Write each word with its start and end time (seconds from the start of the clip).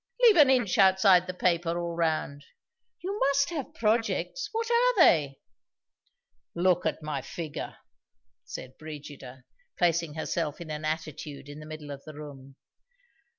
(Leave 0.23 0.37
an 0.37 0.49
inch 0.49 0.79
outside 0.79 1.27
the 1.27 1.31
paper, 1.35 1.77
all 1.79 1.95
round.) 1.95 2.43
You 3.01 3.19
must 3.19 3.51
have 3.51 3.71
projects? 3.75 4.49
What 4.51 4.67
are 4.71 4.95
they?" 4.95 5.37
"Look 6.55 6.87
at 6.87 7.03
my 7.03 7.21
figure," 7.21 7.75
said 8.43 8.79
Brigida, 8.79 9.43
placing 9.77 10.15
herself 10.15 10.59
in 10.59 10.71
an 10.71 10.85
attitude 10.85 11.47
in 11.47 11.59
the 11.59 11.67
middle 11.67 11.91
of 11.91 12.03
the 12.03 12.15
room. 12.15 12.55